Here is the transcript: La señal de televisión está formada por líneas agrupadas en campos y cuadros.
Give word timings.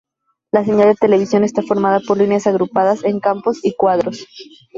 La 0.51 0.65
señal 0.65 0.87
de 0.87 0.95
televisión 0.95 1.43
está 1.43 1.61
formada 1.61 1.99
por 1.99 2.17
líneas 2.17 2.47
agrupadas 2.47 3.03
en 3.03 3.19
campos 3.19 3.59
y 3.63 3.75
cuadros. 3.75 4.25